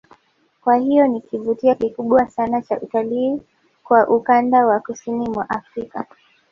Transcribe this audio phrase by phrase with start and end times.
[0.61, 3.41] Kwa hiyo ni kivutio kikubwa sana cha utalii
[3.83, 6.05] kwa ukanda wa kusini mwa Afrika